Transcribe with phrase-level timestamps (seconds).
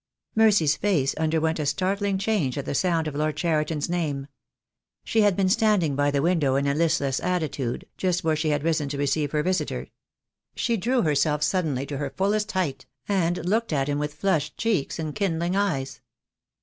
[0.33, 4.25] Mercy's face underwent a startling change at the sound of Lord Cheriton's name.
[5.03, 8.63] She had been standing by the window in a listless attitude, just where she had
[8.63, 9.89] risen to receive her visitor.
[10.55, 14.97] She drew herself suddenly to her fullest height, and looked at him with flushed cheeks
[14.97, 16.01] and kindling eyes.